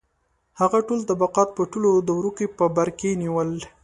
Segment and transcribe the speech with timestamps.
[0.59, 3.51] •هغه ټول طبقات په ټولو دورو کې په بر کې نیول.